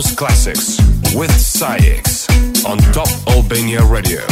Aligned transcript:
House 0.00 0.14
Classics 0.14 0.78
with 1.14 1.30
SAIX 1.30 2.64
on 2.64 2.78
Top 2.90 3.08
Albania 3.28 3.84
Radio. 3.84 4.22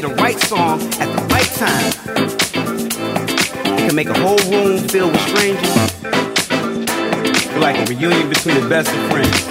Play 0.00 0.08
the 0.10 0.22
right 0.22 0.38
song 0.40 0.80
at 1.00 1.08
the 1.16 1.22
right 1.32 1.50
time, 1.56 1.86
it 3.78 3.88
can 3.88 3.94
make 3.94 4.08
a 4.08 4.18
whole 4.18 4.36
room 4.50 4.86
filled 4.88 5.12
with 5.12 5.28
strangers. 5.28 5.90
Feel 7.46 7.60
like 7.60 7.76
a 7.76 7.84
reunion 7.90 8.28
between 8.28 8.60
the 8.60 8.68
best 8.68 8.90
of 8.92 9.10
friends. 9.10 9.46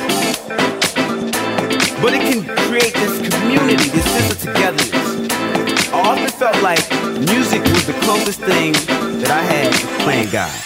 But 2.00 2.14
it 2.14 2.22
can 2.22 2.44
create 2.68 2.94
this 2.94 3.28
community, 3.28 3.90
this 3.90 4.06
sense 4.06 4.34
of 4.34 4.40
togetherness. 4.54 5.92
I 5.92 6.00
often 6.00 6.30
felt 6.30 6.62
like 6.62 6.84
music 7.28 7.64
was 7.64 7.88
the 7.88 7.98
closest 8.04 8.40
thing 8.42 8.74
that 9.22 9.32
I 9.32 9.42
had 9.42 9.74
to 9.74 10.04
playing 10.04 10.30
God. 10.30 10.65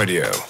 Radio. 0.00 0.49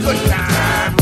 good 0.00 0.16
time. 0.30 1.01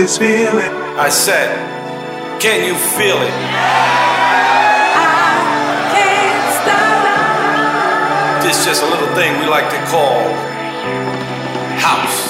This 0.00 0.16
feeling. 0.16 0.72
I 0.96 1.10
said, 1.10 1.50
can 2.40 2.66
you 2.66 2.72
feel 2.74 3.20
it? 3.20 3.34
I 4.96 5.04
can't 5.92 6.54
stop. 6.56 8.42
This 8.42 8.64
just 8.64 8.82
a 8.82 8.86
little 8.86 9.14
thing 9.14 9.38
we 9.40 9.46
like 9.46 9.68
to 9.68 9.76
call 9.90 10.22
house. 11.76 12.29